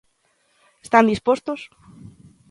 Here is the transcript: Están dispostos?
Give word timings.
Están 0.85 1.05
dispostos? 1.11 1.59